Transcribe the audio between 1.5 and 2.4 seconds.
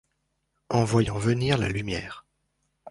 la lumière